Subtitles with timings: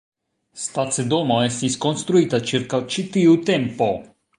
[0.61, 3.97] Stacidomo estis konstruita ĉirkaŭ ĉi tiu tempo.